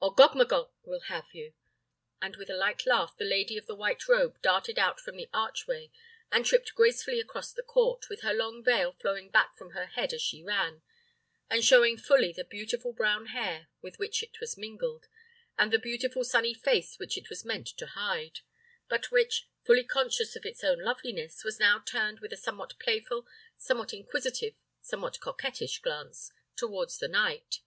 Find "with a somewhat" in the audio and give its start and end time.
22.18-22.76